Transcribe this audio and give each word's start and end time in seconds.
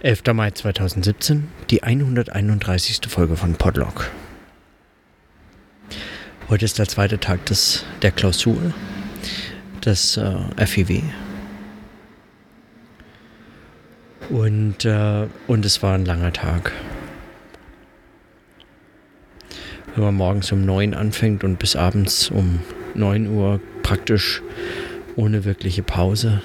11. 0.00 0.32
Mai 0.32 0.52
2017, 0.52 1.48
die 1.70 1.82
131. 1.82 3.00
Folge 3.08 3.34
von 3.34 3.54
Podlog. 3.54 4.08
Heute 6.48 6.64
ist 6.64 6.78
der 6.78 6.86
zweite 6.86 7.18
Tag 7.18 7.44
des, 7.46 7.84
der 8.02 8.12
Klausur 8.12 8.72
des 9.84 10.16
äh, 10.16 10.66
FIW. 10.66 11.02
Und, 14.30 14.84
äh, 14.84 15.26
und 15.48 15.64
es 15.64 15.82
war 15.82 15.94
ein 15.96 16.04
langer 16.04 16.32
Tag. 16.32 16.70
Wenn 19.96 20.04
man 20.04 20.14
morgens 20.14 20.52
um 20.52 20.64
9 20.64 20.94
anfängt 20.94 21.42
und 21.42 21.58
bis 21.58 21.74
abends 21.74 22.30
um 22.30 22.60
9 22.94 23.26
Uhr 23.26 23.60
praktisch 23.82 24.42
ohne 25.16 25.44
wirkliche 25.44 25.82
Pause 25.82 26.40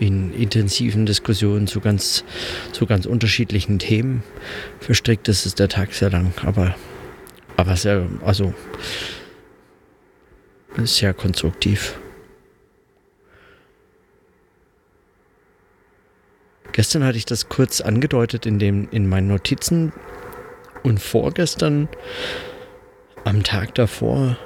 in 0.00 0.32
intensiven 0.32 1.06
Diskussionen 1.06 1.66
zu 1.66 1.80
ganz, 1.80 2.24
zu 2.72 2.86
ganz 2.86 3.06
unterschiedlichen 3.06 3.78
Themen 3.78 4.22
verstrickt 4.80 5.28
ist, 5.28 5.46
ist 5.46 5.58
der 5.58 5.68
Tag 5.68 5.92
sehr 5.92 6.10
lang, 6.10 6.32
aber, 6.44 6.74
aber 7.56 7.76
sehr, 7.76 8.06
also 8.24 8.54
sehr 10.84 11.14
konstruktiv. 11.14 11.98
Gestern 16.72 17.02
hatte 17.02 17.18
ich 17.18 17.24
das 17.24 17.48
kurz 17.48 17.80
angedeutet 17.80 18.46
in, 18.46 18.60
dem, 18.60 18.88
in 18.92 19.08
meinen 19.08 19.26
Notizen 19.26 19.92
und 20.84 21.00
vorgestern, 21.00 21.88
am 23.24 23.42
Tag 23.42 23.74
davor, 23.74 24.38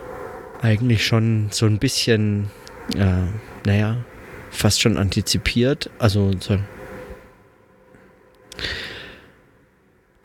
eigentlich 0.63 1.07
schon 1.07 1.49
so 1.51 1.67
ein 1.67 1.79
bisschen, 1.79 2.51
äh, 2.97 3.27
naja, 3.67 3.99
fast 4.53 4.81
schon 4.81 4.97
antizipiert. 4.97 5.91
Also, 5.99 6.31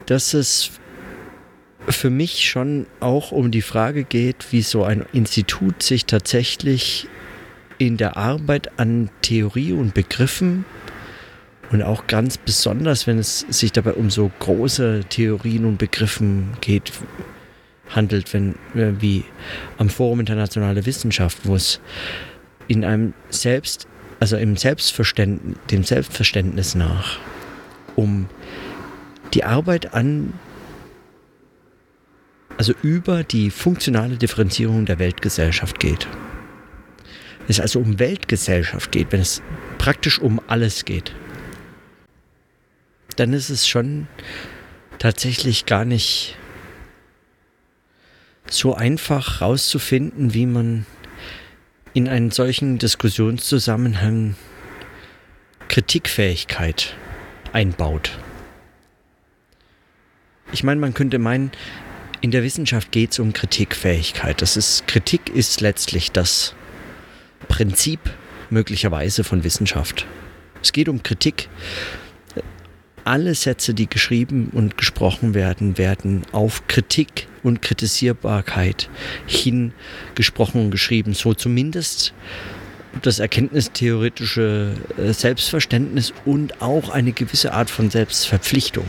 dass 0.05 0.33
es 0.33 0.71
für 1.87 2.09
mich 2.09 2.47
schon 2.47 2.85
auch 2.99 3.31
um 3.31 3.49
die 3.49 3.61
Frage 3.61 4.03
geht, 4.03 4.51
wie 4.51 4.61
so 4.61 4.83
ein 4.83 5.05
Institut 5.13 5.81
sich 5.81 6.05
tatsächlich 6.05 7.07
in 7.77 7.97
der 7.97 8.17
Arbeit 8.17 8.79
an 8.79 9.09
Theorie 9.21 9.71
und 9.71 9.93
Begriffen 9.93 10.65
und 11.71 11.81
auch 11.83 12.07
ganz 12.07 12.37
besonders, 12.37 13.07
wenn 13.07 13.19
es 13.19 13.39
sich 13.49 13.71
dabei 13.71 13.93
um 13.93 14.09
so 14.09 14.31
große 14.39 15.05
Theorien 15.09 15.65
und 15.65 15.77
Begriffen 15.77 16.51
geht, 16.61 16.91
handelt, 17.89 18.33
wenn 18.33 18.55
äh, 18.75 18.93
wie 18.99 19.23
am 19.77 19.89
Forum 19.89 20.19
Internationale 20.19 20.85
Wissenschaft, 20.85 21.39
wo 21.43 21.55
es 21.55 21.79
in 22.67 22.83
einem 22.83 23.13
selbst 23.29 23.87
also 24.19 24.37
im 24.37 24.57
Selbstverständnis, 24.57 25.57
dem 25.69 25.83
Selbstverständnis 25.83 26.75
nach, 26.75 27.19
um 27.95 28.27
die 29.33 29.43
Arbeit 29.43 29.93
an, 29.93 30.33
also 32.57 32.73
über 32.81 33.23
die 33.23 33.51
funktionale 33.51 34.17
Differenzierung 34.17 34.85
der 34.85 34.99
Weltgesellschaft 34.99 35.79
geht. 35.79 36.07
Wenn 37.39 37.49
es 37.49 37.59
also 37.59 37.79
um 37.79 37.99
Weltgesellschaft 37.99 38.91
geht, 38.91 39.11
wenn 39.11 39.21
es 39.21 39.41
praktisch 39.77 40.19
um 40.19 40.41
alles 40.47 40.85
geht, 40.85 41.13
dann 43.15 43.33
ist 43.33 43.49
es 43.49 43.67
schon 43.67 44.07
tatsächlich 44.99 45.65
gar 45.65 45.85
nicht 45.85 46.35
so 48.49 48.73
einfach 48.73 49.41
rauszufinden, 49.41 50.33
wie 50.33 50.45
man 50.45 50.85
in 51.93 52.07
einen 52.07 52.31
solchen 52.31 52.77
Diskussionszusammenhang 52.77 54.35
Kritikfähigkeit 55.67 56.95
einbaut. 57.53 58.17
Ich 60.51 60.63
meine, 60.63 60.79
man 60.79 60.93
könnte 60.93 61.19
meinen, 61.19 61.51
in 62.21 62.31
der 62.31 62.43
Wissenschaft 62.43 62.91
geht 62.91 63.11
es 63.11 63.19
um 63.19 63.33
Kritikfähigkeit. 63.33 64.41
Das 64.41 64.57
ist, 64.57 64.87
Kritik 64.87 65.29
ist 65.29 65.61
letztlich 65.61 66.11
das 66.11 66.55
Prinzip 67.47 67.99
möglicherweise 68.49 69.23
von 69.23 69.43
Wissenschaft. 69.43 70.05
Es 70.61 70.71
geht 70.71 70.89
um 70.89 71.03
Kritik 71.03 71.49
alle 73.07 73.35
Sätze, 73.35 73.73
die 73.73 73.87
geschrieben 73.87 74.49
und 74.51 74.77
gesprochen 74.77 75.33
werden, 75.33 75.77
werden 75.77 76.23
auf 76.33 76.67
Kritik 76.67 77.27
und 77.41 77.61
Kritisierbarkeit 77.61 78.89
hin 79.25 79.71
gesprochen 80.13 80.65
und 80.65 80.71
geschrieben. 80.71 81.13
So 81.13 81.33
zumindest 81.33 82.13
das 83.01 83.19
erkenntnistheoretische 83.19 84.73
äh, 84.97 85.13
Selbstverständnis 85.13 86.13
und 86.25 86.61
auch 86.61 86.89
eine 86.89 87.13
gewisse 87.13 87.53
Art 87.53 87.69
von 87.69 87.89
Selbstverpflichtung. 87.89 88.85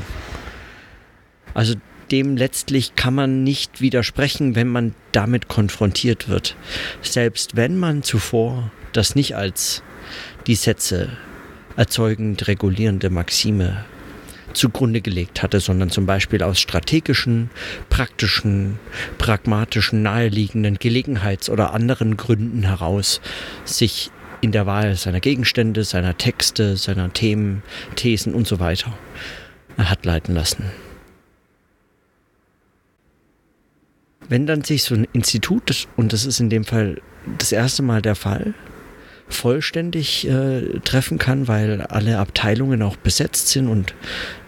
Also 1.55 1.75
dem 2.11 2.37
letztlich 2.37 2.97
kann 2.97 3.15
man 3.15 3.45
nicht 3.45 3.81
widersprechen, 3.81 4.55
wenn 4.55 4.69
man 4.69 4.95
damit 5.13 5.49
konfrontiert 5.49 6.29
wird. 6.29 6.57
Selbst 7.03 7.55
wenn 7.55 7.79
man 7.79 8.03
zuvor 8.03 8.73
das 8.93 9.15
nicht 9.15 9.37
als 9.37 9.83
die 10.47 10.55
Sätze 10.55 11.11
erzeugend 11.77 12.49
regulierende 12.49 13.11
Maxime 13.11 13.85
zugrunde 14.53 15.01
gelegt 15.01 15.43
hatte, 15.43 15.61
sondern 15.61 15.91
zum 15.91 16.07
Beispiel 16.07 16.43
aus 16.43 16.61
strategischen, 16.61 17.51
praktischen, 17.91 18.79
pragmatischen, 19.19 20.03
naheliegenden 20.03 20.79
Gelegenheits- 20.79 21.51
oder 21.51 21.75
anderen 21.75 22.17
Gründen 22.17 22.63
heraus 22.63 23.21
sich 23.65 24.11
in 24.41 24.53
der 24.53 24.67
Wahl 24.67 24.95
seiner 24.95 25.21
Gegenstände, 25.21 25.85
seiner 25.85 26.17
Texte, 26.17 26.77
seiner 26.77 27.13
Themen, 27.13 27.63
Thesen 27.97 28.35
und 28.35 28.47
so 28.47 28.61
weiter 28.61 28.93
hat 29.79 30.05
leiten 30.05 30.35
lassen. 30.35 30.65
Wenn 34.29 34.47
dann 34.47 34.63
sich 34.63 34.83
so 34.83 34.95
ein 34.95 35.07
Institut, 35.13 35.89
und 35.97 36.13
das 36.13 36.27
ist 36.27 36.41
in 36.41 36.51
dem 36.51 36.65
Fall 36.65 37.01
das 37.39 37.53
erste 37.53 37.83
Mal 37.83 38.03
der 38.03 38.15
Fall, 38.15 38.55
vollständig 39.29 40.27
äh, 40.29 40.81
treffen 40.81 41.19
kann, 41.19 41.49
weil 41.49 41.83
alle 41.83 42.19
Abteilungen 42.19 42.83
auch 42.83 42.97
besetzt 42.97 43.49
sind 43.49 43.69
und 43.69 43.95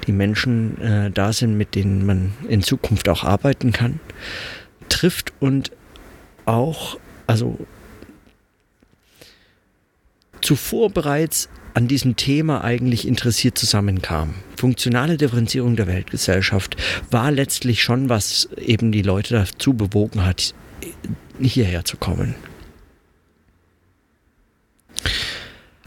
die 0.06 0.12
Menschen 0.12 0.80
äh, 0.80 1.10
da 1.10 1.32
sind, 1.32 1.56
mit 1.56 1.74
denen 1.74 2.06
man 2.06 2.32
in 2.48 2.62
Zukunft 2.62 3.08
auch 3.08 3.24
arbeiten 3.24 3.72
kann, 3.72 4.00
trifft 4.88 5.32
und 5.41 5.70
auch, 6.46 6.98
also 7.26 7.58
zuvor 10.41 10.91
bereits 10.91 11.48
an 11.74 11.86
diesem 11.86 12.16
Thema 12.16 12.64
eigentlich 12.64 13.06
interessiert 13.06 13.56
zusammenkam. 13.56 14.34
Funktionale 14.56 15.16
Differenzierung 15.16 15.76
der 15.76 15.86
Weltgesellschaft 15.86 16.76
war 17.10 17.30
letztlich 17.30 17.82
schon, 17.82 18.08
was 18.08 18.48
eben 18.56 18.91
die 18.91 19.02
Leute 19.02 19.34
dazu 19.34 19.74
bewogen 19.74 20.24
hat, 20.24 20.54
hierher 21.41 21.84
zu 21.84 21.97
kommen. 21.97 22.34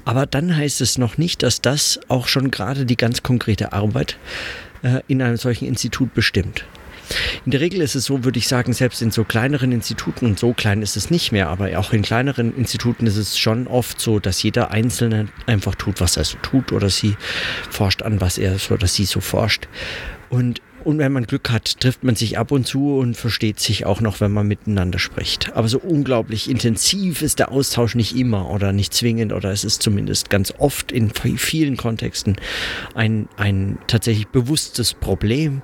Aber 0.06 0.26
dann 0.26 0.56
heißt 0.56 0.82
es 0.82 0.98
noch 0.98 1.18
nicht, 1.18 1.44
dass 1.44 1.62
das 1.62 2.00
auch 2.08 2.28
schon 2.28 2.52
gerade 2.52 2.86
die 2.86 2.98
ganz 2.98 3.24
konkrete 3.24 3.74
Arbeit 3.74 4.18
äh, 4.84 5.02
in 5.08 5.22
einem 5.22 5.38
solchen 5.38 5.66
Institut 5.66 6.14
bestimmt. 6.14 6.66
In 7.46 7.52
der 7.52 7.60
Regel 7.60 7.82
ist 7.82 7.96
es 7.96 8.06
so, 8.06 8.24
würde 8.24 8.40
ich 8.40 8.48
sagen, 8.48 8.74
selbst 8.74 9.02
in 9.02 9.12
so 9.12 9.24
kleineren 9.24 9.72
Instituten, 9.72 10.26
und 10.26 10.40
so 10.40 10.54
klein 10.54 10.82
ist 10.82 10.96
es 10.96 11.12
nicht 11.12 11.32
mehr, 11.32 11.50
aber 11.50 11.78
auch 11.78 11.94
in 11.94 12.02
kleineren 12.02 12.56
Instituten 12.56 13.06
ist 13.06 13.18
es 13.18 13.38
schon 13.38 13.68
oft 13.68 14.00
so, 14.00 14.20
dass 14.20 14.42
jeder 14.42 14.72
Einzelne 14.72 15.28
einfach 15.46 15.76
tut, 15.76 16.00
was 16.02 16.18
er 16.18 16.24
so 16.24 16.38
tut 16.42 16.72
oder 16.72 16.90
sie 16.90 17.16
forscht 17.70 18.02
an, 18.02 18.22
was 18.22 18.38
er 18.38 18.58
so 18.58 18.74
oder 18.76 18.88
sie 18.88 19.06
so 19.06 19.20
forscht. 19.20 19.68
Und 20.30 20.62
und 20.84 20.98
wenn 20.98 21.12
man 21.12 21.26
Glück 21.26 21.50
hat, 21.50 21.80
trifft 21.80 22.04
man 22.04 22.16
sich 22.16 22.38
ab 22.38 22.52
und 22.52 22.68
zu 22.68 22.98
und 22.98 23.16
versteht 23.16 23.60
sich 23.60 23.86
auch 23.86 24.02
noch, 24.02 24.20
wenn 24.22 24.32
man 24.32 24.48
miteinander 24.48 25.00
spricht. 25.00 25.54
Aber 25.56 25.68
so 25.68 25.80
unglaublich 25.80 26.50
intensiv 26.50 27.22
ist 27.22 27.40
der 27.40 27.52
Austausch 27.52 27.96
nicht 27.96 28.16
immer 28.16 28.50
oder 28.50 28.74
nicht 28.74 28.94
zwingend 28.94 29.34
oder 29.34 29.52
es 29.52 29.64
ist 29.64 29.82
zumindest 29.82 30.30
ganz 30.30 30.54
oft 30.58 30.92
in 30.92 31.12
vielen 31.12 31.78
Kontexten 31.78 32.36
ein, 32.96 33.28
ein 33.38 33.78
tatsächlich 33.88 34.28
bewusstes 34.28 34.94
Problem, 34.94 35.62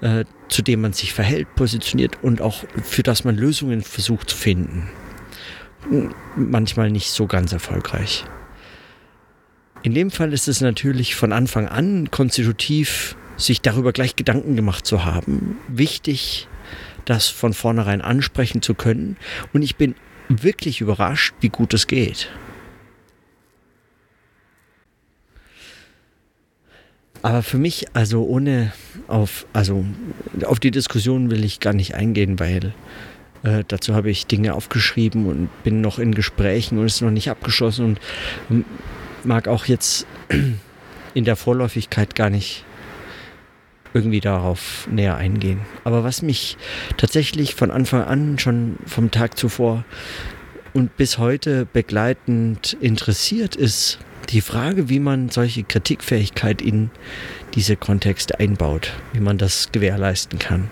äh, 0.00 0.24
zu 0.48 0.62
dem 0.62 0.80
man 0.80 0.92
sich 0.92 1.12
verhält, 1.12 1.54
positioniert 1.56 2.18
und 2.22 2.40
auch 2.40 2.64
für 2.82 3.02
das 3.02 3.24
man 3.24 3.36
Lösungen 3.36 3.82
versucht 3.82 4.30
zu 4.30 4.36
finden. 4.36 4.88
Manchmal 6.36 6.90
nicht 6.90 7.10
so 7.10 7.26
ganz 7.26 7.52
erfolgreich. 7.52 8.24
In 9.82 9.92
dem 9.92 10.10
Fall 10.10 10.32
ist 10.32 10.48
es 10.48 10.62
natürlich 10.62 11.14
von 11.14 11.32
Anfang 11.32 11.68
an 11.68 12.10
konstitutiv 12.10 13.16
sich 13.36 13.60
darüber 13.60 13.92
gleich 13.92 14.16
Gedanken 14.16 14.56
gemacht 14.56 14.86
zu 14.86 15.04
haben. 15.04 15.58
Wichtig, 15.68 16.48
das 17.04 17.28
von 17.28 17.52
vornherein 17.52 18.00
ansprechen 18.00 18.62
zu 18.62 18.74
können. 18.74 19.16
Und 19.52 19.62
ich 19.62 19.76
bin 19.76 19.94
wirklich 20.28 20.80
überrascht, 20.80 21.34
wie 21.40 21.48
gut 21.48 21.74
es 21.74 21.86
geht. 21.86 22.30
Aber 27.22 27.42
für 27.42 27.56
mich, 27.56 27.86
also 27.94 28.24
ohne 28.24 28.72
auf, 29.08 29.46
also 29.54 29.84
auf 30.44 30.60
die 30.60 30.70
Diskussion 30.70 31.30
will 31.30 31.42
ich 31.42 31.58
gar 31.58 31.72
nicht 31.72 31.94
eingehen, 31.94 32.38
weil 32.38 32.74
äh, 33.44 33.64
dazu 33.66 33.94
habe 33.94 34.10
ich 34.10 34.26
Dinge 34.26 34.52
aufgeschrieben 34.52 35.26
und 35.26 35.48
bin 35.62 35.80
noch 35.80 35.98
in 35.98 36.14
Gesprächen 36.14 36.78
und 36.78 36.84
ist 36.84 37.00
noch 37.00 37.10
nicht 37.10 37.30
abgeschlossen 37.30 37.98
und 38.50 38.66
mag 39.24 39.48
auch 39.48 39.64
jetzt 39.64 40.06
in 41.14 41.24
der 41.24 41.36
Vorläufigkeit 41.36 42.14
gar 42.14 42.28
nicht 42.28 42.66
irgendwie 43.94 44.20
darauf 44.20 44.88
näher 44.90 45.16
eingehen. 45.16 45.60
Aber 45.84 46.04
was 46.04 46.20
mich 46.20 46.58
tatsächlich 46.96 47.54
von 47.54 47.70
Anfang 47.70 48.02
an, 48.02 48.38
schon 48.38 48.76
vom 48.86 49.10
Tag 49.10 49.38
zuvor 49.38 49.84
und 50.74 50.96
bis 50.96 51.18
heute 51.18 51.66
begleitend 51.72 52.76
interessiert, 52.80 53.54
ist 53.56 53.98
die 54.30 54.40
Frage, 54.40 54.88
wie 54.88 54.98
man 54.98 55.28
solche 55.30 55.62
Kritikfähigkeit 55.62 56.60
in 56.60 56.90
diese 57.54 57.76
Kontexte 57.76 58.40
einbaut, 58.40 58.92
wie 59.12 59.20
man 59.20 59.38
das 59.38 59.70
gewährleisten 59.70 60.38
kann. 60.38 60.68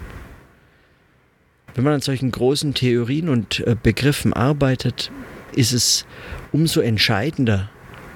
Wenn 1.75 1.85
man 1.85 1.95
an 1.95 2.01
solchen 2.01 2.31
großen 2.31 2.75
Theorien 2.75 3.29
und 3.29 3.61
äh, 3.61 3.77
Begriffen 3.81 4.33
arbeitet, 4.33 5.11
ist 5.55 5.73
es 5.73 6.07
umso 6.51 6.81
entscheidender, 6.81 7.71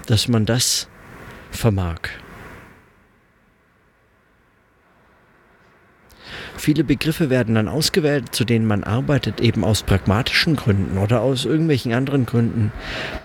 dass 0.06 0.28
man 0.28 0.46
das 0.46 0.88
vermag. 1.50 2.00
Viele 6.66 6.82
Begriffe 6.82 7.30
werden 7.30 7.54
dann 7.54 7.68
ausgewählt, 7.68 8.34
zu 8.34 8.44
denen 8.44 8.66
man 8.66 8.82
arbeitet, 8.82 9.40
eben 9.40 9.62
aus 9.62 9.84
pragmatischen 9.84 10.56
Gründen 10.56 10.98
oder 10.98 11.20
aus 11.20 11.44
irgendwelchen 11.44 11.92
anderen 11.92 12.26
Gründen. 12.26 12.72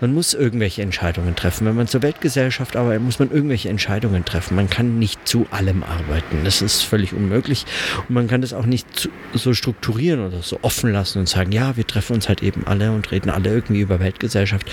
Man 0.00 0.14
muss 0.14 0.32
irgendwelche 0.32 0.82
Entscheidungen 0.82 1.34
treffen. 1.34 1.66
Wenn 1.66 1.74
man 1.74 1.88
zur 1.88 2.02
Weltgesellschaft 2.02 2.76
arbeitet, 2.76 3.02
muss 3.02 3.18
man 3.18 3.32
irgendwelche 3.32 3.68
Entscheidungen 3.68 4.24
treffen. 4.24 4.54
Man 4.54 4.70
kann 4.70 5.00
nicht 5.00 5.26
zu 5.26 5.48
allem 5.50 5.82
arbeiten. 5.82 6.44
Das 6.44 6.62
ist 6.62 6.82
völlig 6.82 7.14
unmöglich. 7.14 7.66
Und 8.08 8.14
man 8.14 8.28
kann 8.28 8.42
das 8.42 8.52
auch 8.52 8.64
nicht 8.64 9.10
so 9.34 9.54
strukturieren 9.54 10.24
oder 10.24 10.40
so 10.42 10.60
offen 10.62 10.92
lassen 10.92 11.18
und 11.18 11.28
sagen, 11.28 11.50
ja, 11.50 11.76
wir 11.76 11.84
treffen 11.84 12.14
uns 12.14 12.28
halt 12.28 12.44
eben 12.44 12.64
alle 12.68 12.92
und 12.92 13.10
reden 13.10 13.28
alle 13.28 13.52
irgendwie 13.52 13.80
über 13.80 13.98
Weltgesellschaft 13.98 14.70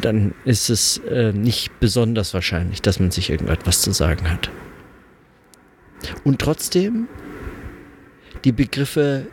dann 0.00 0.32
ist 0.44 0.70
es 0.70 0.98
äh, 1.10 1.32
nicht 1.32 1.80
besonders 1.80 2.32
wahrscheinlich, 2.34 2.80
dass 2.82 3.00
man 3.00 3.10
sich 3.10 3.30
irgendetwas 3.30 3.82
zu 3.82 3.90
sagen 3.90 4.30
hat. 4.30 4.48
Und 6.24 6.40
trotzdem 6.40 7.06
die 8.44 8.52
Begriffe 8.52 9.26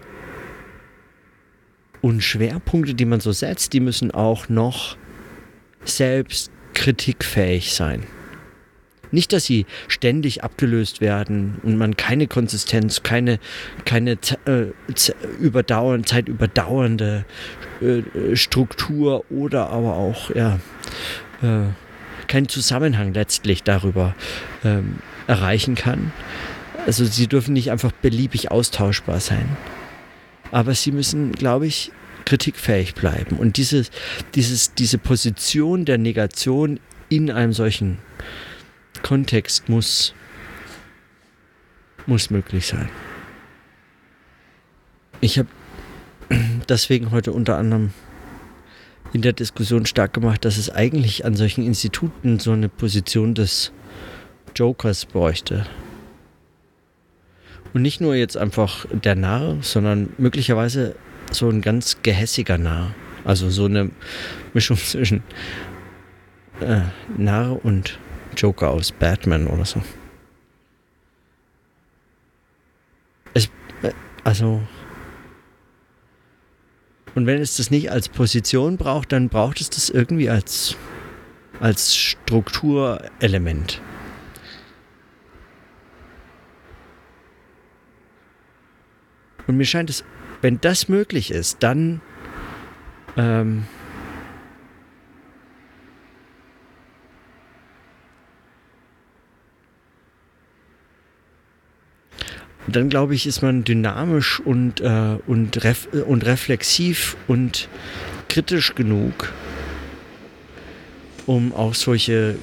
und 2.02 2.24
Schwerpunkte, 2.24 2.96
die 2.96 3.06
man 3.06 3.20
so 3.20 3.32
setzt, 3.32 3.74
die 3.74 3.80
müssen 3.80 4.12
auch 4.12 4.50
noch 4.50 4.98
selbst 5.84 6.52
kritikfähig 6.74 7.74
sein. 7.74 8.04
Nicht, 9.12 9.34
dass 9.34 9.44
sie 9.44 9.66
ständig 9.90 10.44
abgelöst 10.44 11.02
werden 11.02 11.60
und 11.64 11.78
man 11.78 11.98
keine 11.98 12.28
Konsistenz, 12.28 13.04
keine, 13.04 13.40
keine 13.84 14.18
äh, 14.46 14.68
überdauern, 15.40 16.06
zeitüberdauernde 16.06 17.26
äh, 17.82 18.36
Struktur 18.36 19.26
oder 19.30 19.70
aber 19.70 19.96
auch 19.96 20.34
ja, 20.34 20.60
äh, 21.42 21.66
keinen 22.28 22.48
Zusammenhang 22.48 23.14
letztlich 23.14 23.64
darüber 23.64 24.16
ähm, 24.64 25.00
erreichen 25.28 25.76
kann, 25.76 26.14
also 26.86 27.06
sie 27.06 27.28
dürfen 27.28 27.54
nicht 27.54 27.72
einfach 27.72 27.92
beliebig 27.92 28.52
austauschbar 28.52 29.20
sein. 29.20 29.58
Aber 30.52 30.74
sie 30.74 30.92
müssen, 30.92 31.32
glaube 31.32 31.68
ich, 31.68 31.92
kritikfähig 32.26 32.96
bleiben. 32.96 33.38
Und 33.38 33.58
diese, 33.58 33.86
dieses, 34.36 34.74
diese 34.74 34.98
Position 34.98 35.86
der 35.86 35.98
Negation 35.98 36.80
in 37.10 37.32
einem 37.32 37.54
solchen 37.54 38.00
Kontext 39.02 39.70
muss, 39.70 40.14
muss 42.06 42.30
möglich 42.30 42.68
sein. 42.68 42.90
Ich 45.20 45.38
habe 45.38 45.50
deswegen 46.70 47.12
heute 47.12 47.32
unter 47.32 47.58
anderem 47.58 47.92
in 49.14 49.22
der 49.22 49.34
Diskussion 49.34 49.86
stark 49.86 50.14
gemacht, 50.14 50.46
dass 50.46 50.58
es 50.58 50.70
eigentlich 50.70 51.26
an 51.26 51.36
solchen 51.36 51.66
Instituten 51.66 52.40
so 52.40 52.52
eine 52.52 52.70
Position 52.70 53.36
des 53.36 53.72
Jokers 54.56 55.06
bräuchte. 55.06 55.66
Und 57.74 57.82
nicht 57.82 58.02
nur 58.02 58.16
jetzt 58.16 58.38
einfach 58.38 58.86
der 58.92 59.16
Narr, 59.16 59.58
sondern 59.62 60.10
möglicherweise 60.18 60.96
so 61.32 61.50
ein 61.50 61.62
ganz 61.62 61.98
gehässiger 62.04 62.58
Narr. 62.58 62.94
Also 63.24 63.50
so 63.50 63.66
eine 63.66 63.92
Mischung 64.54 64.78
zwischen 64.78 65.24
äh, 66.60 66.82
Narr 67.18 67.64
und 67.64 67.98
Joker 68.36 68.70
aus 68.70 68.92
Batman 68.92 69.48
oder 69.48 69.66
so. 69.66 69.82
Es, 73.34 73.46
äh, 73.82 73.92
also. 74.24 74.62
Und 77.14 77.26
wenn 77.26 77.42
es 77.42 77.58
das 77.58 77.72
nicht 77.72 77.92
als 77.92 78.08
Position 78.08 78.78
braucht, 78.78 79.12
dann 79.12 79.28
braucht 79.28 79.60
es 79.60 79.70
das 79.70 79.90
irgendwie 79.90 80.30
als, 80.30 80.78
als 81.60 81.96
Strukturelement. 81.96 83.82
Und 89.52 89.58
mir 89.58 89.66
scheint 89.66 89.90
es, 89.90 90.06
wenn 90.42 90.62
das 90.62 90.88
möglich 90.88 91.30
ist, 91.30 91.58
dann 91.60 92.00
ähm, 93.18 93.66
dann 102.66 102.88
glaube 102.88 103.14
ich, 103.14 103.28
ist 103.28 103.42
man 103.42 103.66
dynamisch 103.66 104.40
und, 104.40 104.80
äh, 104.80 105.18
und, 105.28 105.62
ref 105.66 105.90
und 106.08 106.26
reflexiv 106.26 107.18
und 107.28 107.68
kritisch 108.30 108.74
genug, 108.74 109.34
um 111.26 111.54
auch 111.54 111.76
solche 111.76 112.38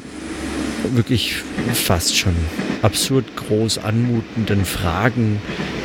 wirklich 0.92 1.36
fast 1.72 2.16
schon 2.16 2.34
absurd 2.82 3.24
groß 3.36 3.78
anmutenden 3.78 4.64
Fragen 4.64 5.40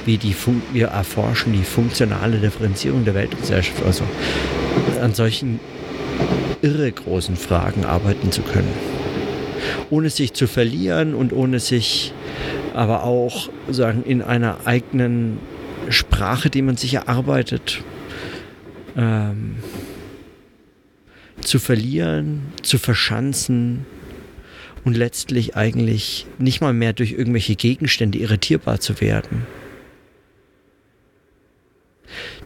wie 0.05 0.17
die 0.17 0.33
Fun 0.33 0.61
wir 0.73 0.87
erforschen 0.87 1.53
die 1.53 1.63
funktionale 1.63 2.37
Differenzierung 2.37 3.05
der 3.05 3.15
Weltgesellschaft, 3.15 3.83
also 3.83 4.03
an 5.01 5.13
solchen 5.13 5.59
irre 6.61 6.91
großen 6.91 7.35
Fragen 7.35 7.85
arbeiten 7.85 8.31
zu 8.31 8.41
können. 8.41 8.71
Ohne 9.89 10.09
sich 10.09 10.33
zu 10.33 10.47
verlieren 10.47 11.13
und 11.13 11.33
ohne 11.33 11.59
sich 11.59 12.13
aber 12.73 13.03
auch 13.03 13.49
sagen 13.69 14.03
in 14.03 14.21
einer 14.21 14.57
eigenen 14.65 15.39
Sprache, 15.89 16.49
die 16.49 16.61
man 16.61 16.77
sich 16.77 16.95
erarbeitet, 16.95 17.81
ähm, 18.97 19.57
zu 21.41 21.59
verlieren, 21.59 22.53
zu 22.61 22.77
verschanzen 22.77 23.85
und 24.85 24.95
letztlich 24.97 25.55
eigentlich 25.55 26.25
nicht 26.37 26.61
mal 26.61 26.73
mehr 26.73 26.93
durch 26.93 27.11
irgendwelche 27.11 27.55
Gegenstände 27.55 28.17
irritierbar 28.17 28.79
zu 28.79 28.99
werden. 29.01 29.45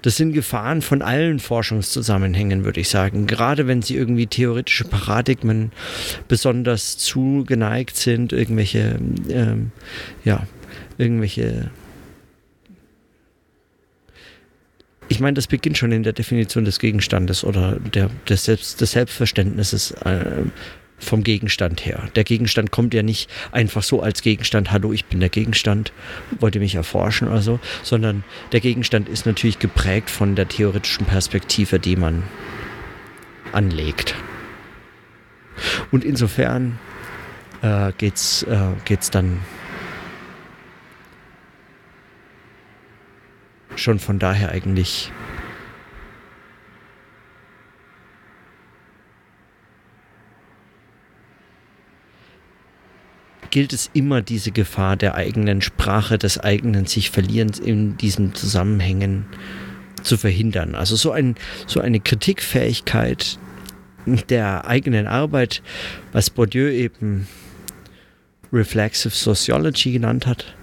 Das 0.02 0.16
sind 0.16 0.34
Gefahren 0.34 0.82
von 0.82 1.02
allen 1.02 1.40
Forschungszusammenhängen, 1.40 2.64
würde 2.64 2.80
ich 2.80 2.90
sagen. 2.90 3.28
Gerade 3.28 3.68
wenn 3.68 3.82
sie 3.82 3.96
irgendwie 3.96 4.28
theoretische 4.28 4.86
Paradigmen 4.86 5.72
besonders 6.28 6.98
zugeneigt 6.98 7.98
sind, 7.98 8.32
irgendwelche, 8.32 9.00
ähm, 9.30 9.72
ja, 10.24 10.48
irgendwelche 10.98 11.72
ich 15.10 15.20
meine, 15.20 15.36
das 15.36 15.48
beginnt 15.48 15.78
schon 15.78 15.92
in 15.92 16.04
der 16.04 16.14
Definition 16.14 16.66
des 16.66 16.80
Gegenstandes 16.80 17.44
oder 17.44 17.78
der, 17.80 18.10
des, 18.28 18.46
Selbst, 18.46 18.82
des 18.82 18.92
Selbstverständnisses 18.92 19.92
äh, 20.04 20.44
vom 20.98 21.24
Gegenstand 21.24 21.86
her. 21.86 22.10
Der 22.16 22.24
Gegenstand 22.24 22.72
kommt 22.72 22.94
ja 22.94 23.04
nicht 23.04 23.30
einfach 23.52 23.84
so 23.84 24.02
als 24.02 24.22
Gegenstand, 24.22 24.72
hallo, 24.72 24.94
ich 24.94 25.06
bin 25.06 25.20
der 25.20 25.30
Gegenstand, 25.30 25.94
wollt 26.40 26.56
ihr 26.56 26.62
mich 26.62 26.76
erforschen 26.76 27.28
oder 27.28 27.42
so, 27.42 27.60
sondern 27.84 28.24
der 28.52 28.60
Gegenstand 28.60 29.08
ist 29.08 29.26
natürlich 29.26 29.60
geprägt 29.60 30.10
von 30.10 30.36
der 30.36 30.48
theoretischen 30.48 31.06
Perspektive, 31.06 31.80
die 31.80 31.96
man 31.96 32.24
anlegt. 33.52 34.16
Und 35.92 36.04
insofern 36.04 36.80
äh, 37.62 37.92
geht's, 37.98 38.44
äh, 38.44 38.72
geht's 38.86 39.12
dann 39.12 39.40
schon 43.76 44.00
von 44.00 44.20
daher 44.20 44.50
eigentlich 44.52 45.12
gilt 53.58 53.74
es 53.74 53.90
immer, 53.96 54.22
diese 54.22 54.52
Gefahr 54.52 54.98
der 54.98 55.16
eigenen 55.16 55.64
Sprache, 55.64 56.20
des 56.20 56.40
eigenen 56.40 56.86
sich 56.86 57.10
Verlierens 57.10 57.58
in 57.58 57.98
diesen 57.98 58.36
Zusammenhängen 58.36 59.26
zu 60.04 60.16
verhindern. 60.16 60.76
Also 60.76 60.96
so, 60.96 61.12
ein, 61.12 61.34
so 61.66 61.80
eine 61.80 62.00
Kritikfähigkeit 62.00 63.40
der 64.30 64.68
eigenen 64.68 65.08
Arbeit, 65.08 65.64
was 66.12 66.30
Bourdieu 66.30 66.70
eben 66.70 67.28
Reflexive 68.54 69.16
Sociology 69.16 69.92
genannt 69.92 70.28
hat, 70.28 70.56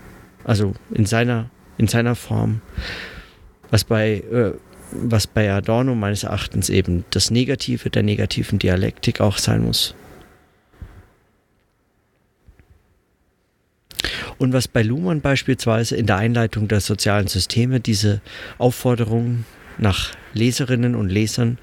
also 0.44 0.74
in 0.92 1.04
seiner, 1.04 1.50
in 1.78 1.88
seiner 1.88 2.14
Form, 2.14 2.60
was 3.72 3.82
bei, 3.82 4.22
äh, 4.30 4.52
was 4.92 5.26
bei 5.26 5.52
Adorno 5.52 5.96
meines 5.96 6.22
Erachtens 6.22 6.70
eben 6.70 7.04
das 7.10 7.32
Negative 7.32 7.90
der 7.90 8.04
negativen 8.04 8.60
Dialektik 8.60 9.20
auch 9.20 9.38
sein 9.38 9.64
muss. 9.64 9.96
Und 14.38 14.52
was 14.52 14.68
bei 14.68 14.82
Luhmann 14.82 15.20
beispielsweise 15.20 15.96
in 15.96 16.06
der 16.06 16.16
Einleitung 16.16 16.68
der 16.68 16.80
sozialen 16.80 17.28
Systeme 17.28 17.80
diese 17.80 18.20
Aufforderung 18.58 19.44
nach 19.78 20.12
Leserinnen 20.32 20.94
und 20.94 21.08
Lesern 21.08 21.58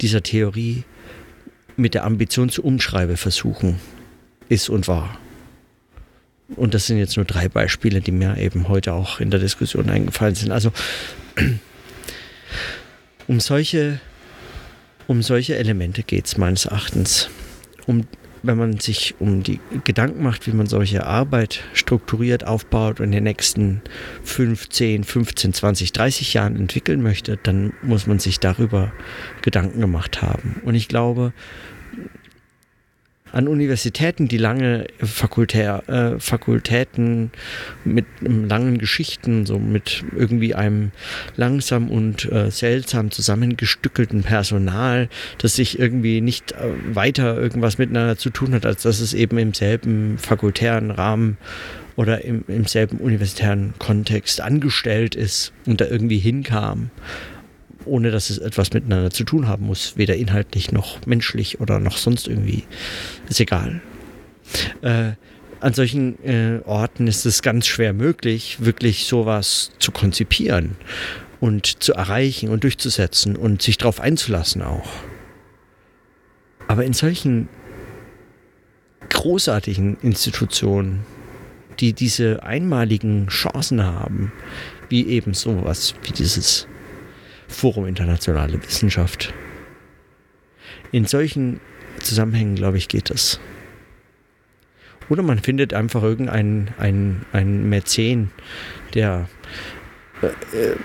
dieser 0.00 0.22
Theorie 0.22 0.84
mit 1.76 1.94
der 1.94 2.04
Ambition 2.04 2.50
zu 2.50 2.62
umschreiben 2.62 3.16
versuchen, 3.16 3.80
ist 4.48 4.68
und 4.68 4.86
war. 4.88 5.18
Und 6.56 6.74
das 6.74 6.86
sind 6.86 6.98
jetzt 6.98 7.16
nur 7.16 7.24
drei 7.24 7.48
Beispiele, 7.48 8.00
die 8.00 8.12
mir 8.12 8.36
eben 8.36 8.68
heute 8.68 8.92
auch 8.92 9.20
in 9.20 9.30
der 9.30 9.40
Diskussion 9.40 9.88
eingefallen 9.88 10.34
sind. 10.34 10.50
Also 10.52 10.72
um 13.28 13.40
solche, 13.40 14.00
um 15.06 15.22
solche 15.22 15.56
Elemente 15.56 16.02
geht 16.02 16.26
es 16.26 16.36
meines 16.36 16.64
Erachtens. 16.66 17.30
Um, 17.86 18.06
wenn 18.42 18.58
man 18.58 18.78
sich 18.78 19.14
um 19.18 19.42
die 19.42 19.60
Gedanken 19.84 20.22
macht, 20.22 20.46
wie 20.46 20.52
man 20.52 20.66
solche 20.66 21.06
Arbeit 21.06 21.62
strukturiert 21.72 22.46
aufbaut 22.46 23.00
und 23.00 23.06
in 23.06 23.12
den 23.12 23.24
nächsten 23.24 23.82
15, 24.24 25.04
15, 25.04 25.52
20, 25.52 25.92
30 25.92 26.34
Jahren 26.34 26.56
entwickeln 26.56 27.02
möchte, 27.02 27.38
dann 27.42 27.72
muss 27.82 28.06
man 28.06 28.18
sich 28.18 28.40
darüber 28.40 28.92
Gedanken 29.42 29.80
gemacht 29.80 30.22
haben. 30.22 30.60
Und 30.64 30.74
ich 30.74 30.88
glaube, 30.88 31.32
an 33.32 33.48
Universitäten, 33.48 34.28
die 34.28 34.38
lange 34.38 34.86
Fakultä 34.98 35.82
äh, 35.86 36.20
Fakultäten 36.20 37.30
mit 37.84 38.06
langen 38.20 38.78
Geschichten, 38.78 39.46
so 39.46 39.58
mit 39.58 40.04
irgendwie 40.16 40.54
einem 40.54 40.92
langsam 41.36 41.88
und 41.90 42.30
äh, 42.30 42.50
seltsam 42.50 43.10
zusammengestückelten 43.10 44.22
Personal, 44.22 45.08
das 45.38 45.56
sich 45.56 45.78
irgendwie 45.78 46.20
nicht 46.20 46.52
äh, 46.52 46.56
weiter 46.94 47.36
irgendwas 47.36 47.78
miteinander 47.78 48.16
zu 48.16 48.30
tun 48.30 48.54
hat, 48.54 48.66
als 48.66 48.82
dass 48.82 49.00
es 49.00 49.14
eben 49.14 49.38
im 49.38 49.54
selben 49.54 50.18
fakultären 50.18 50.90
Rahmen 50.90 51.36
oder 51.96 52.24
im, 52.24 52.44
im 52.48 52.66
selben 52.66 52.98
universitären 52.98 53.74
Kontext 53.78 54.40
angestellt 54.40 55.14
ist 55.14 55.52
und 55.66 55.80
da 55.80 55.86
irgendwie 55.86 56.18
hinkam 56.18 56.90
ohne 57.84 58.10
dass 58.10 58.30
es 58.30 58.38
etwas 58.38 58.72
miteinander 58.72 59.10
zu 59.10 59.24
tun 59.24 59.48
haben 59.48 59.66
muss, 59.66 59.96
weder 59.96 60.16
inhaltlich 60.16 60.72
noch 60.72 61.04
menschlich 61.06 61.60
oder 61.60 61.80
noch 61.80 61.96
sonst 61.96 62.28
irgendwie. 62.28 62.64
Ist 63.28 63.40
egal. 63.40 63.80
Äh, 64.82 65.12
an 65.60 65.74
solchen 65.74 66.22
äh, 66.24 66.60
Orten 66.64 67.06
ist 67.06 67.26
es 67.26 67.42
ganz 67.42 67.66
schwer 67.66 67.92
möglich, 67.92 68.58
wirklich 68.60 69.04
sowas 69.04 69.72
zu 69.78 69.92
konzipieren 69.92 70.76
und 71.38 71.82
zu 71.82 71.92
erreichen 71.92 72.48
und 72.48 72.64
durchzusetzen 72.64 73.36
und 73.36 73.62
sich 73.62 73.78
darauf 73.78 74.00
einzulassen 74.00 74.62
auch. 74.62 74.88
Aber 76.66 76.84
in 76.84 76.92
solchen 76.92 77.48
großartigen 79.08 79.98
Institutionen, 80.02 81.04
die 81.78 81.92
diese 81.92 82.42
einmaligen 82.42 83.26
Chancen 83.28 83.82
haben, 83.82 84.32
wie 84.88 85.06
eben 85.08 85.34
sowas 85.34 85.94
wie 86.02 86.12
dieses 86.12 86.66
Forum 87.50 87.86
Internationale 87.86 88.62
Wissenschaft. 88.62 89.34
In 90.92 91.04
solchen 91.04 91.60
Zusammenhängen, 92.00 92.54
glaube 92.54 92.78
ich, 92.78 92.88
geht 92.88 93.10
das. 93.10 93.40
Oder 95.08 95.22
man 95.22 95.40
findet 95.40 95.74
einfach 95.74 96.02
irgendeinen 96.02 96.68
einen, 96.78 97.26
einen 97.32 97.68
Mäzen, 97.68 98.30
der 98.94 99.28
äh, 100.22 100.56
äh, 100.56 100.76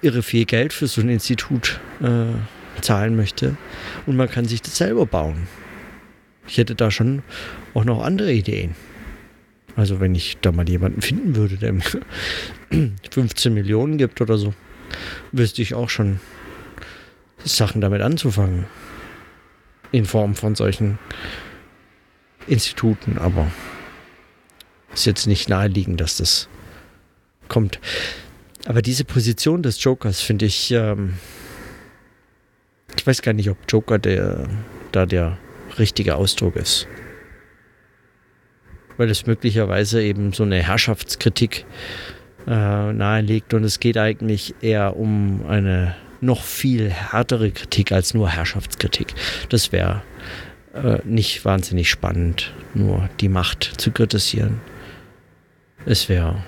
irre 0.00 0.22
viel 0.22 0.44
Geld 0.44 0.72
für 0.72 0.86
so 0.86 1.00
ein 1.00 1.08
Institut 1.08 1.80
äh, 2.00 2.80
zahlen 2.80 3.16
möchte 3.16 3.56
und 4.06 4.16
man 4.16 4.30
kann 4.30 4.44
sich 4.44 4.62
das 4.62 4.76
selber 4.76 5.06
bauen. 5.06 5.48
Ich 6.46 6.58
hätte 6.58 6.74
da 6.74 6.90
schon 6.90 7.22
auch 7.72 7.84
noch 7.84 8.04
andere 8.04 8.32
Ideen. 8.32 8.74
Also 9.76 9.98
wenn 9.98 10.14
ich 10.14 10.38
da 10.40 10.52
mal 10.52 10.68
jemanden 10.68 11.02
finden 11.02 11.34
würde, 11.34 11.56
der 11.56 11.72
mir 11.72 11.82
15 13.10 13.52
Millionen 13.52 13.98
gibt 13.98 14.20
oder 14.20 14.38
so 14.38 14.54
wüsste 15.32 15.62
ich 15.62 15.74
auch 15.74 15.88
schon 15.88 16.20
Sachen 17.44 17.80
damit 17.80 18.02
anzufangen. 18.02 18.66
In 19.92 20.06
Form 20.06 20.34
von 20.34 20.54
solchen 20.54 20.98
Instituten, 22.46 23.18
aber 23.18 23.50
ist 24.92 25.06
jetzt 25.06 25.26
nicht 25.26 25.48
naheliegend, 25.48 26.00
dass 26.00 26.16
das 26.16 26.48
kommt. 27.48 27.80
Aber 28.66 28.80
diese 28.80 29.04
Position 29.04 29.62
des 29.62 29.82
Jokers 29.82 30.20
finde 30.20 30.46
ich, 30.46 30.70
ähm, 30.70 31.14
ich 32.96 33.06
weiß 33.06 33.22
gar 33.22 33.32
nicht, 33.32 33.50
ob 33.50 33.58
Joker 33.68 33.98
der, 33.98 34.48
da 34.92 35.04
der 35.06 35.38
richtige 35.78 36.16
Ausdruck 36.16 36.56
ist. 36.56 36.86
Weil 38.96 39.10
es 39.10 39.26
möglicherweise 39.26 40.02
eben 40.02 40.32
so 40.32 40.44
eine 40.44 40.62
Herrschaftskritik 40.62 41.66
äh, 42.46 42.92
nahelegt. 42.92 43.54
Und 43.54 43.64
es 43.64 43.80
geht 43.80 43.96
eigentlich 43.96 44.54
eher 44.60 44.96
um 44.96 45.44
eine 45.46 45.94
noch 46.20 46.42
viel 46.42 46.90
härtere 46.90 47.50
Kritik 47.50 47.92
als 47.92 48.14
nur 48.14 48.30
Herrschaftskritik. 48.30 49.14
Das 49.50 49.72
wäre 49.72 50.02
äh, 50.72 50.98
nicht 51.04 51.44
wahnsinnig 51.44 51.90
spannend, 51.90 52.52
nur 52.72 53.08
die 53.20 53.28
Macht 53.28 53.64
zu 53.78 53.90
kritisieren. 53.90 54.60
Es 55.86 56.08
wäre 56.08 56.42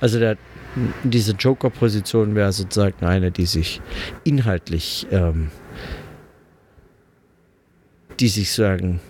Also 0.00 0.18
der, 0.18 0.36
diese 1.04 1.32
Joker-Position 1.32 2.34
wäre 2.34 2.52
sozusagen 2.52 3.04
eine, 3.04 3.30
die 3.30 3.46
sich 3.46 3.80
inhaltlich, 4.24 5.06
ähm, 5.10 5.50
die 8.20 8.28
sich 8.28 8.52
sagen, 8.52 9.00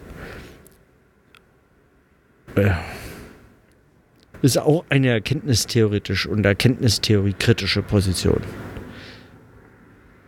ist 4.43 4.59
auch 4.59 4.85
eine 4.89 5.09
erkenntnistheoretisch 5.09 6.27
und 6.27 6.45
Erkenntnistheorie 6.45 7.35
kritische 7.39 7.83
Position. 7.83 8.41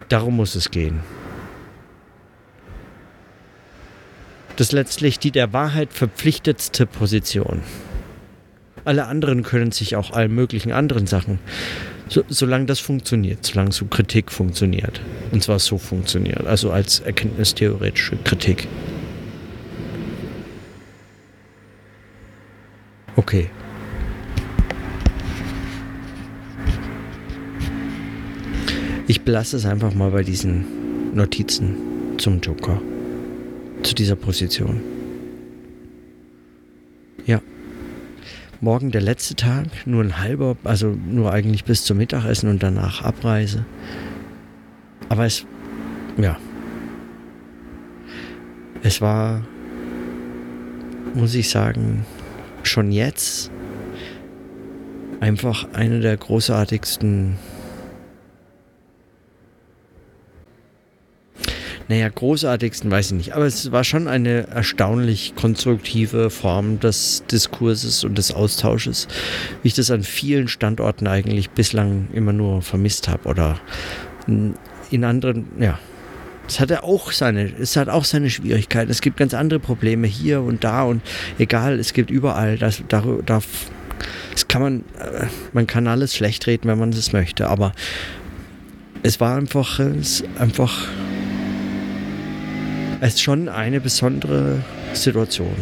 Darum 0.09 0.37
muss 0.37 0.55
es 0.55 0.71
gehen. 0.71 1.01
Das 4.57 4.69
ist 4.69 4.73
letztlich 4.73 5.19
die 5.19 5.31
der 5.31 5.53
Wahrheit 5.53 5.93
verpflichtetste 5.93 6.87
Position. 6.87 7.63
Alle 8.85 9.07
anderen 9.07 9.43
können 9.43 9.71
sich 9.71 9.97
auch 9.97 10.11
allen 10.11 10.35
möglichen 10.35 10.73
anderen 10.73 11.07
Sachen, 11.07 11.39
so, 12.09 12.25
solange 12.29 12.67
das 12.67 12.81
funktioniert, 12.81 13.45
solange 13.45 13.71
so 13.71 13.85
Kritik 13.85 14.33
funktioniert. 14.33 15.01
Und 15.31 15.43
zwar 15.43 15.59
so 15.59 15.79
funktioniert, 15.79 16.47
also 16.47 16.73
als 16.73 17.01
erkenntnistheoretische 17.01 18.17
Kritik. 18.25 18.67
Okay. 23.29 23.51
Ich 29.07 29.21
belasse 29.21 29.59
es 29.59 29.67
einfach 29.67 29.93
mal 29.93 30.13
bei 30.13 30.23
diesen 30.23 31.15
Notizen 31.15 31.77
zum 32.17 32.41
Joker. 32.41 32.81
Zu 33.83 33.95
dieser 33.95 34.17
Position. 34.17 34.81
Ja. 37.27 37.43
Morgen 38.63 38.93
der 38.93 39.03
letzte 39.03 39.35
Tag, 39.35 39.67
nur 39.85 40.03
ein 40.03 40.19
halber, 40.19 40.57
also 40.65 40.89
nur 40.89 41.31
eigentlich 41.31 41.67
bis 41.67 41.85
zum 41.85 41.99
Mittagessen 41.99 42.49
und 42.49 42.63
danach 42.63 43.03
Abreise. 43.03 43.67
Aber 45.11 45.27
es, 45.27 45.45
ja. 46.17 46.39
Es 48.83 49.03
war, 49.03 49.43
muss 51.13 51.35
ich 51.35 51.51
sagen, 51.51 52.07
schon 52.69 52.93
jetzt 52.93 53.51
einfach 55.21 55.67
eine 55.73 56.01
der 56.01 56.17
großartigsten 56.17 57.37
naja, 61.89 62.11
großartigsten 62.11 62.91
weiß 62.91 63.07
ich 63.07 63.17
nicht, 63.17 63.33
aber 63.33 63.47
es 63.47 63.73
war 63.73 63.83
schon 63.83 64.09
eine 64.09 64.47
erstaunlich 64.49 65.35
konstruktive 65.37 66.29
Form 66.29 66.81
des 66.81 67.25
Diskurses 67.31 68.05
und 68.05 68.19
des 68.19 68.31
Austausches, 68.31 69.09
wie 69.63 69.69
ich 69.69 69.75
das 69.75 69.91
an 69.91 70.03
vielen 70.03 70.49
Standorten 70.49 71.07
eigentlich 71.07 71.49
bislang 71.49 72.09
immer 72.13 72.35
nur 72.35 72.61
vermisst 72.61 73.09
habe 73.09 73.27
oder 73.27 73.59
in 74.27 75.05
anderen, 75.05 75.47
ja, 75.59 75.79
es 76.49 76.61
hat 76.61 76.73
auch 76.83 77.13
seine, 77.13 77.53
es 77.61 77.77
hat 77.77 77.89
auch 77.89 78.05
seine 78.05 78.31
Schwierigkeiten. 78.31 78.91
Es 78.91 79.03
gibt 79.03 79.19
ganz 79.19 79.35
andere 79.35 79.61
Probleme 79.61 80.07
hier 80.07 80.41
und 80.41 80.65
da 80.65 80.83
und 80.83 81.03
egal, 81.39 81.79
es 81.79 81.93
gibt 81.93 82.11
überall, 82.11 82.57
das, 82.57 82.83
da, 82.89 83.05
da, 83.25 83.41
das 84.33 84.49
kann 84.49 84.63
man, 84.63 84.81
äh, 84.99 85.27
man 85.53 85.67
kann 85.67 85.87
alles 85.87 86.15
schlecht 86.15 86.47
reden, 86.47 86.69
wenn 86.69 86.79
man 86.79 86.91
es 86.91 87.13
möchte, 87.13 87.49
aber 87.49 87.73
es 89.03 89.21
war 89.21 89.37
einfach, 89.37 89.79
es 89.79 90.25
einfach, 90.39 90.89
es 93.01 93.15
ist 93.15 93.23
schon 93.23 93.49
eine 93.49 93.81
besondere 93.81 94.65
Situation. 94.95 95.55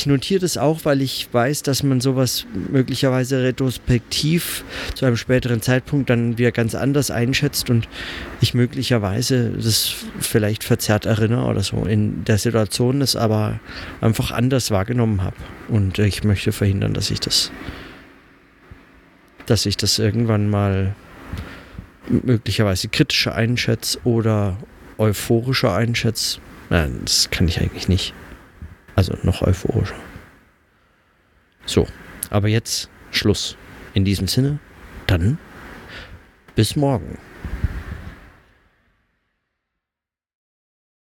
Ich 0.00 0.06
notiere 0.06 0.40
das 0.40 0.56
auch, 0.56 0.86
weil 0.86 1.02
ich 1.02 1.28
weiß, 1.30 1.62
dass 1.62 1.82
man 1.82 2.00
sowas 2.00 2.46
möglicherweise 2.70 3.42
retrospektiv 3.42 4.64
zu 4.94 5.04
einem 5.04 5.18
späteren 5.18 5.60
Zeitpunkt 5.60 6.08
dann 6.08 6.38
wieder 6.38 6.52
ganz 6.52 6.74
anders 6.74 7.10
einschätzt 7.10 7.68
und 7.68 7.86
ich 8.40 8.54
möglicherweise 8.54 9.50
das 9.50 9.94
vielleicht 10.18 10.64
verzerrt 10.64 11.04
erinnere 11.04 11.44
oder 11.44 11.62
so 11.62 11.84
in 11.84 12.24
der 12.24 12.38
Situation 12.38 13.02
es 13.02 13.14
aber 13.14 13.60
einfach 14.00 14.30
anders 14.30 14.70
wahrgenommen 14.70 15.22
habe. 15.22 15.36
Und 15.68 15.98
ich 15.98 16.24
möchte 16.24 16.52
verhindern, 16.52 16.94
dass 16.94 17.10
ich 17.10 17.20
das, 17.20 17.52
dass 19.44 19.66
ich 19.66 19.76
das 19.76 19.98
irgendwann 19.98 20.48
mal 20.48 20.94
möglicherweise 22.08 22.88
kritischer 22.88 23.34
einschätze 23.34 23.98
oder 24.04 24.56
euphorischer 24.96 25.74
einschätze. 25.74 26.38
Nein, 26.70 27.00
das 27.04 27.28
kann 27.30 27.48
ich 27.48 27.60
eigentlich 27.60 27.86
nicht. 27.86 28.14
Also 28.96 29.16
noch 29.22 29.42
euphorischer. 29.42 29.94
So, 31.66 31.86
aber 32.30 32.48
jetzt 32.48 32.88
Schluss. 33.10 33.56
In 33.92 34.04
diesem 34.04 34.28
Sinne, 34.28 34.58
dann 35.06 35.38
bis 36.54 36.76
morgen. 36.76 37.18